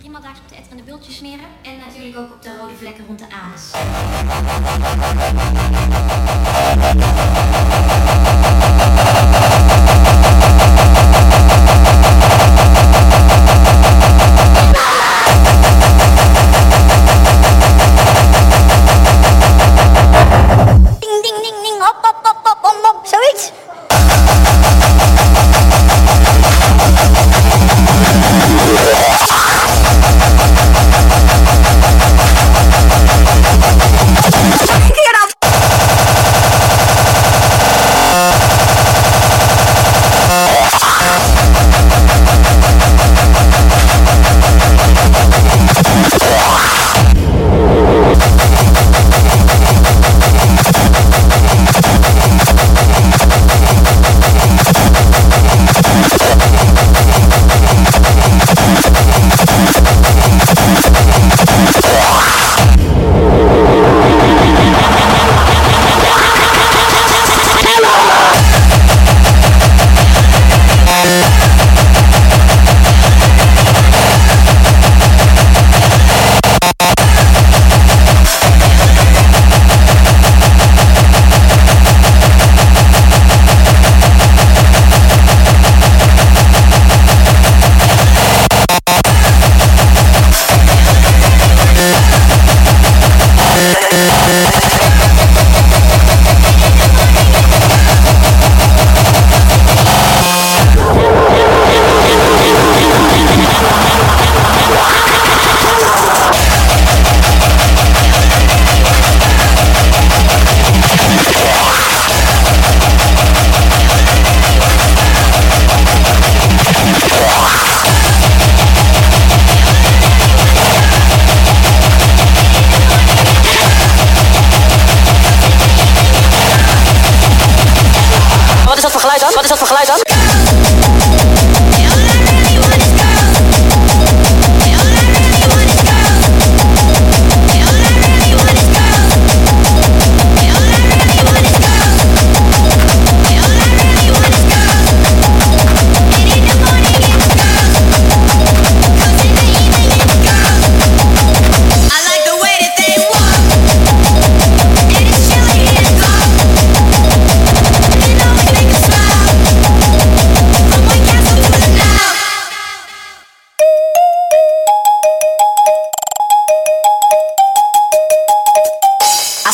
[0.00, 1.46] Prima daar op de etterende bultjes smeren.
[1.62, 3.70] En natuurlijk ook op de rode vlekken rond de anus.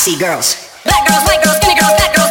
[0.07, 0.71] see girls.
[0.85, 2.26] Black girls, white girls, skinny girls, fat girls.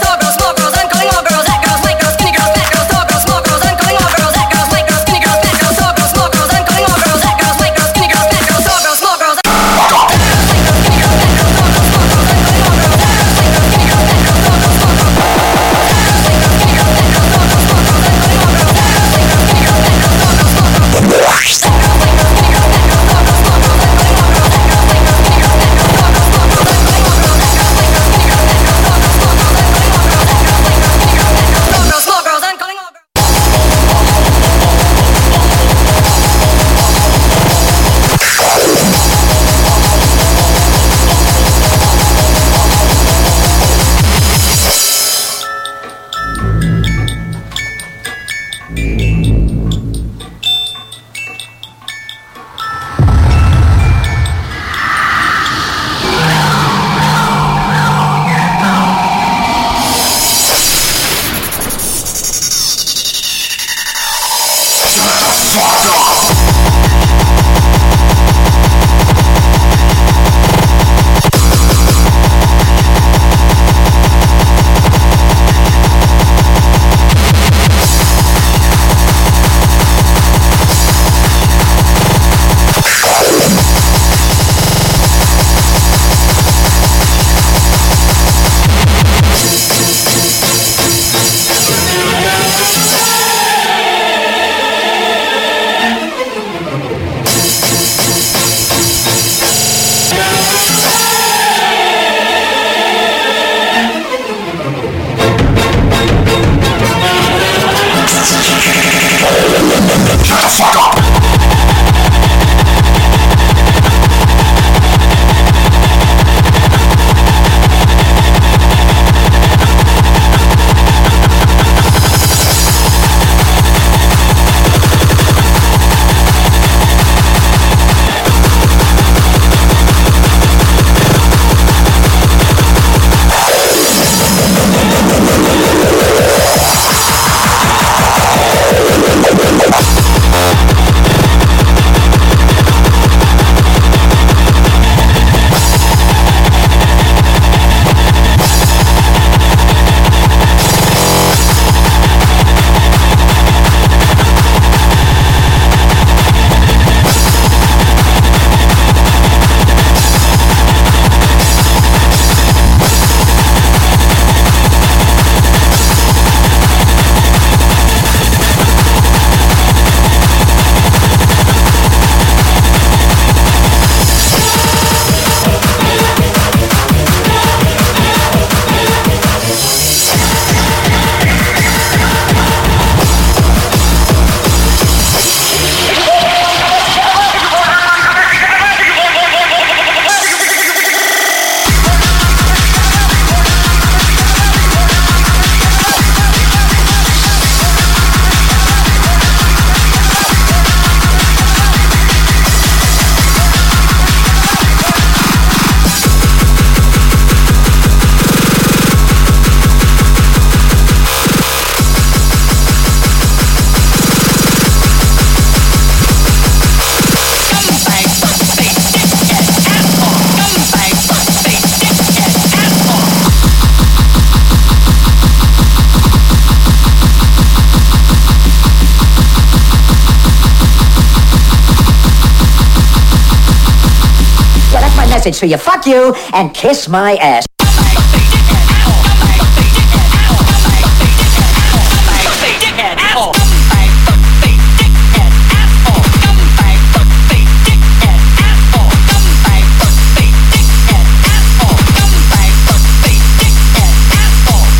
[235.25, 235.57] Message to you.
[235.57, 237.47] Fuck you and kiss my ass.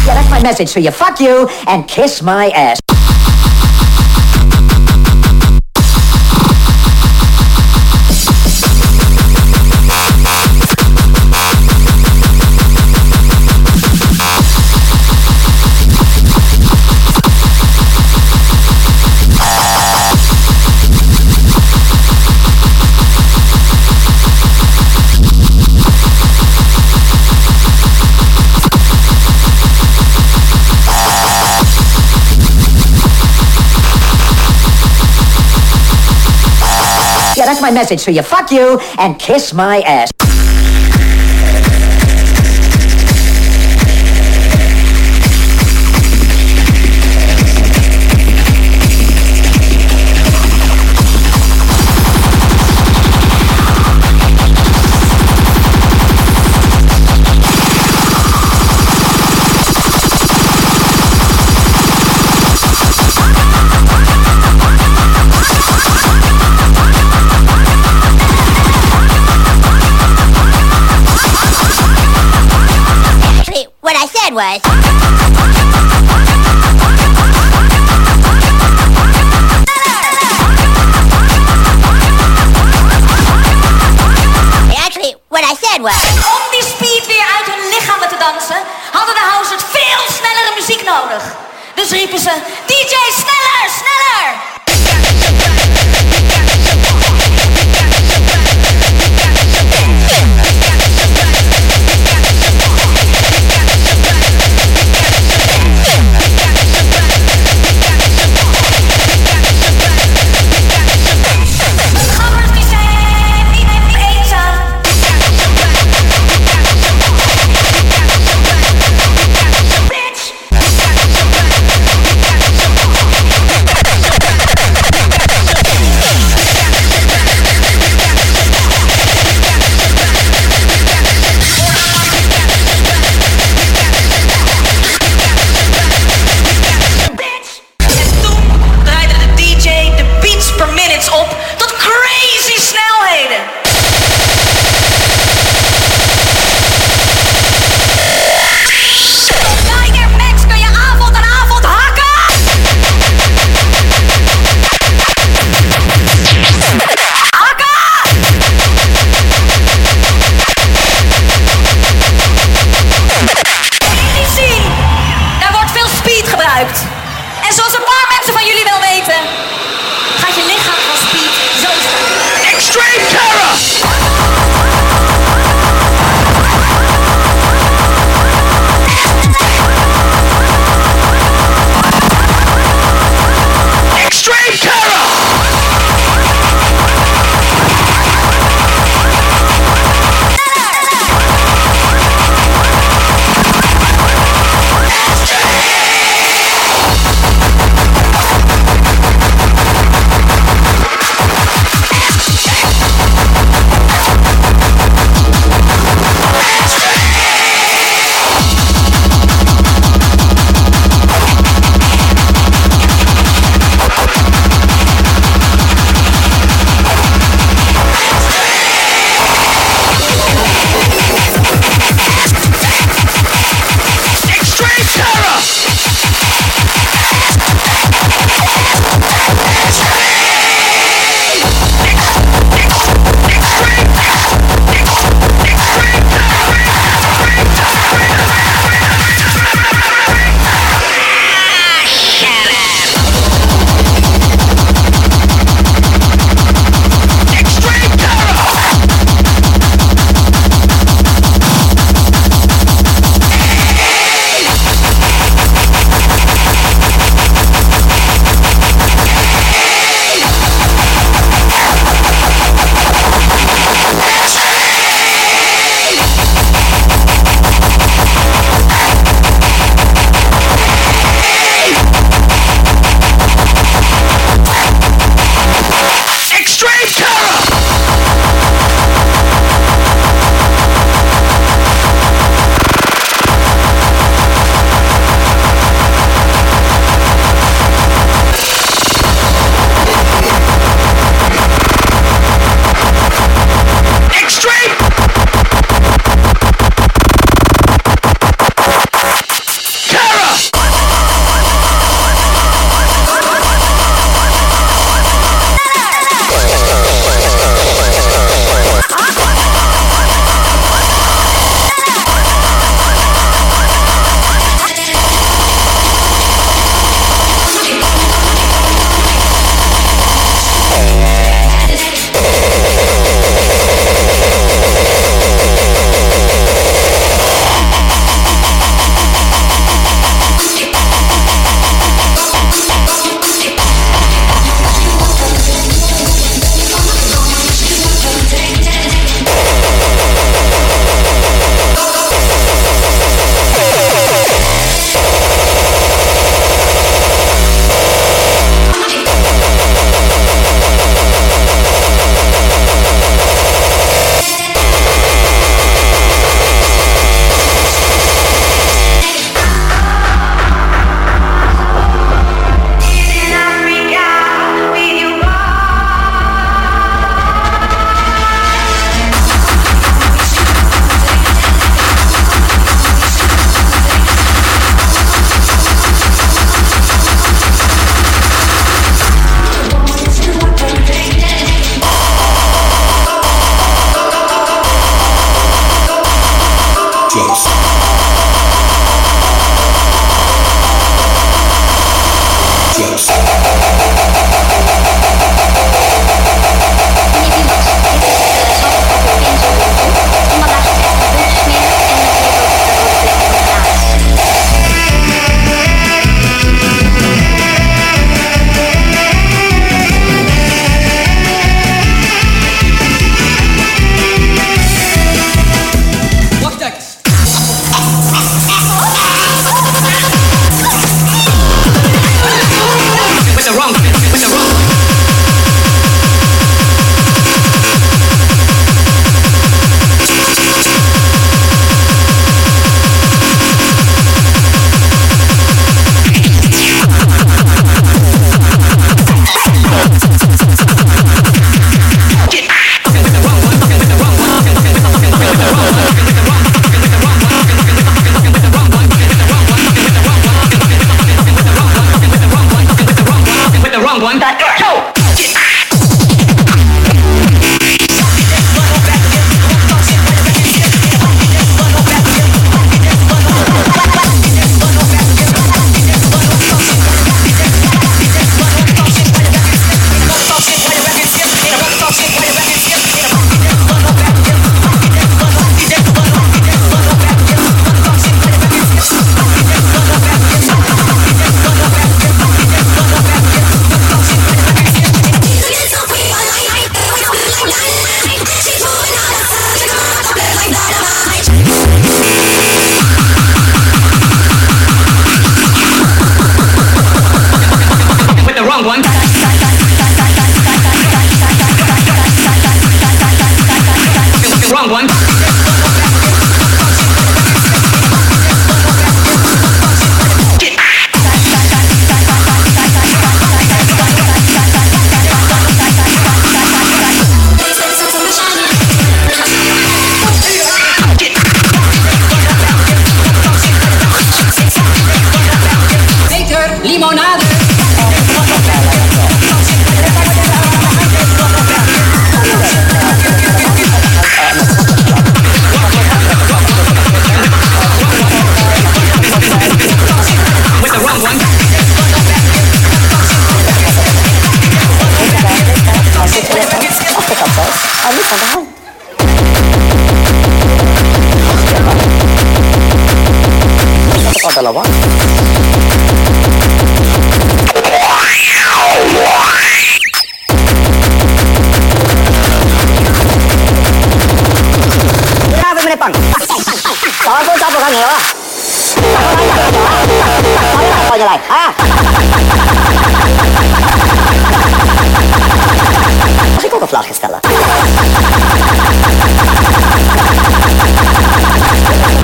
[0.06, 0.92] Yeah, that's my message to you.
[0.92, 2.95] Fuck you and kiss my ass.
[37.66, 38.22] My message to you.
[38.22, 40.25] Fuck you and kiss my ass.
[73.86, 74.60] What I said was.
[84.86, 85.94] Actually, what I said was.
[86.18, 88.62] Om die speed weer uit hun lichamen te dansen,
[88.92, 91.24] hadden de housers veel snellere muziek nodig.
[91.76, 92.34] Dus riepen ze,
[92.66, 94.55] DJ sneller, sneller!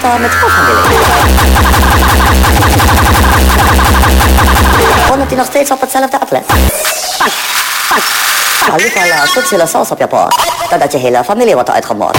[0.04, 0.32] Uh, met
[0.66, 0.82] willen?
[5.08, 6.18] Wondert hij nog steeds op hetzelfde
[8.78, 10.36] liever uh, zoetzele saus op je bord,
[10.70, 12.18] dan dat je hele familie wordt uitgemoord.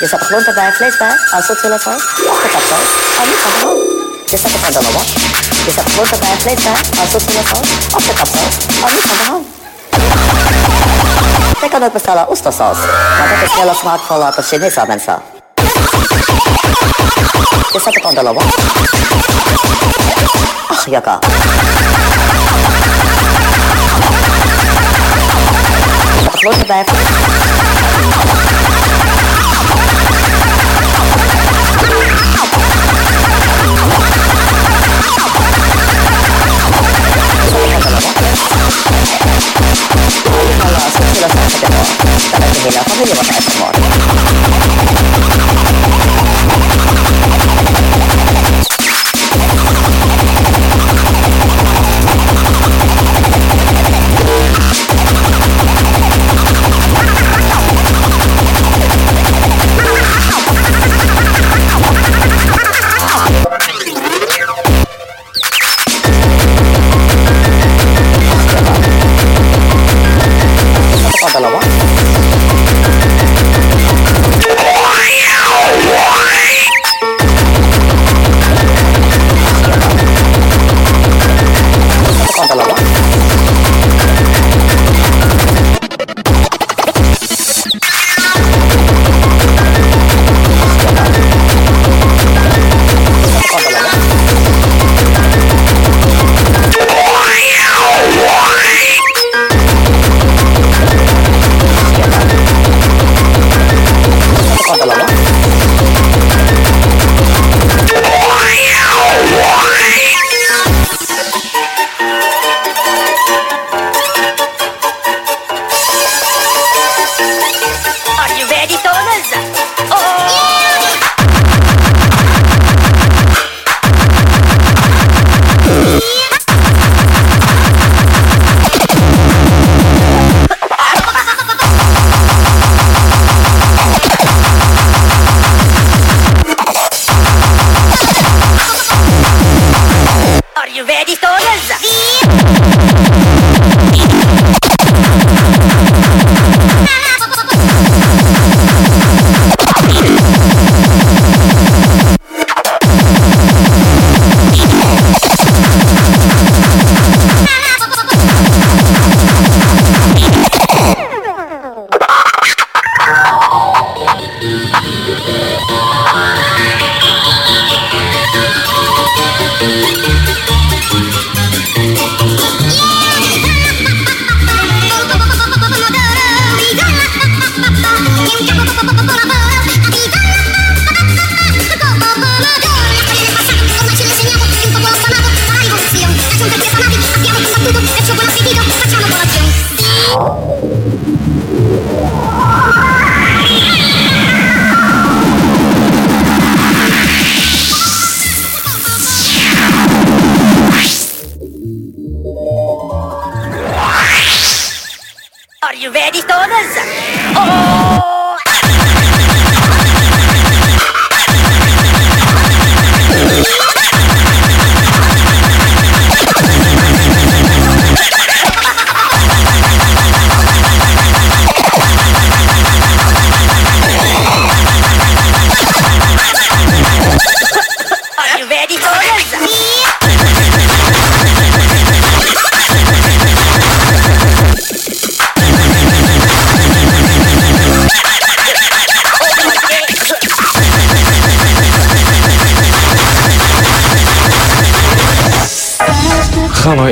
[0.00, 2.88] Je zet de groente bij, vlees bij, aan zoetzele saus, afgekapsaus,
[3.20, 3.76] en niet van.
[4.26, 5.06] Je het aan de lawak.
[5.64, 8.54] Je zet groente bij, vlees bij, aan zoetzele saus, afgekapsaus,
[8.84, 9.46] en niet van de hand.
[11.60, 12.76] Je kan ook bestellen oestersaus,
[13.18, 15.22] maar dat is heel smaakvol voor Chinese mensen.
[17.72, 18.44] Je zet het de lawak.
[20.68, 21.18] Ach, jaka.
[26.40, 26.84] Je de bij,
[37.96, 38.10] そ
[41.02, 41.86] っちが最初でも、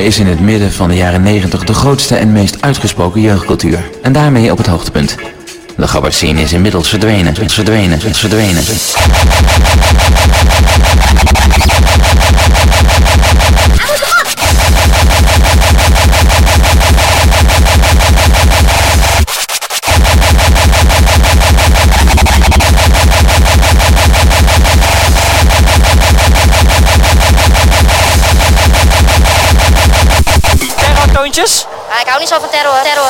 [0.05, 3.89] is in het midden van de jaren 90 de grootste en meest uitgesproken jeugdcultuur.
[4.01, 5.15] En daarmee op het hoogtepunt.
[5.77, 8.63] De Gabber scene is inmiddels verdwenen, verdwenen, verdwenen.
[32.25, 33.04] jovem terror, terror.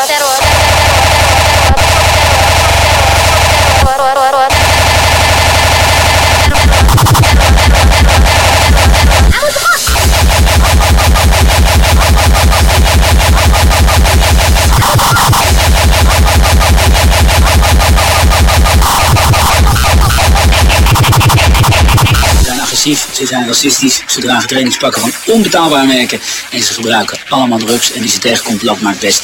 [22.94, 26.20] Ze zijn racistisch, ze dragen trainingspakken van onbetaalbare merken
[26.52, 29.24] en ze gebruiken allemaal drugs en wie ze tegenkomt loopt maar best.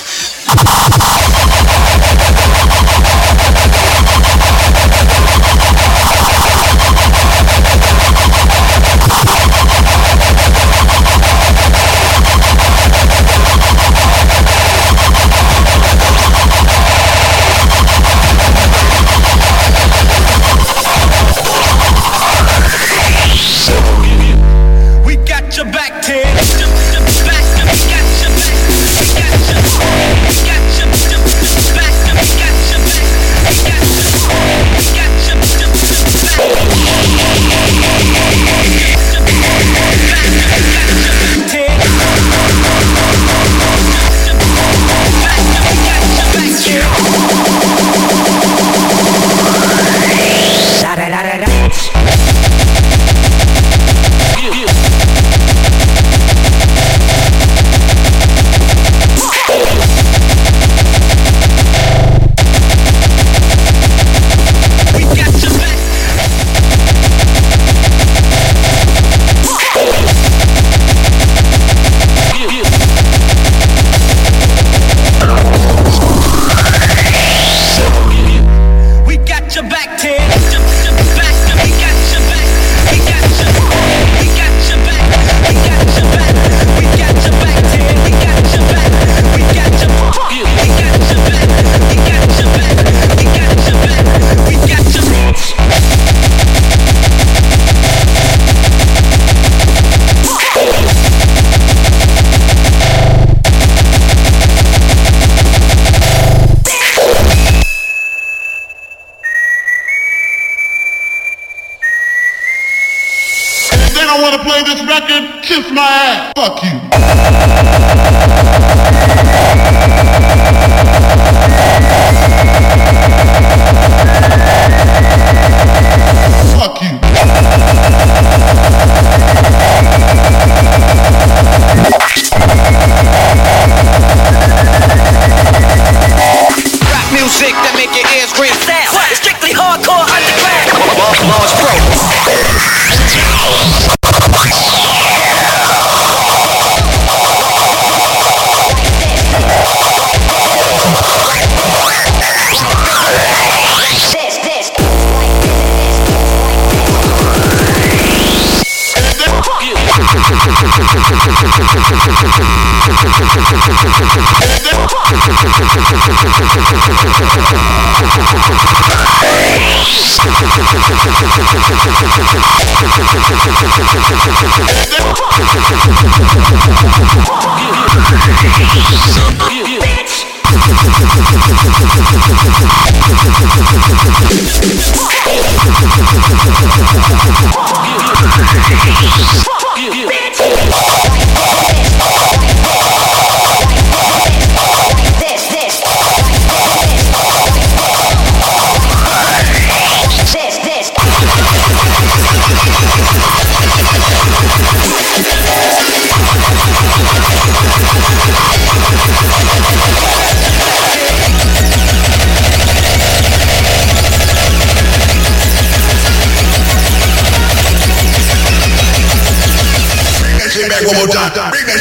[189.44, 189.61] Fuck!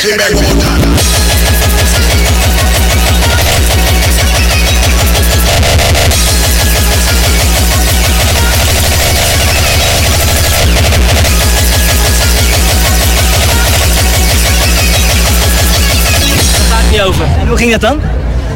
[0.01, 0.91] Shit back one more time.
[17.57, 18.01] ging dat dan?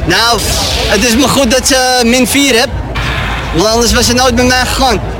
[0.06, 0.40] Nou,
[0.86, 2.72] het is maar goed dat ze min 4 hebt.
[3.54, 5.13] Want anders was ze nooit bij mij gegaan.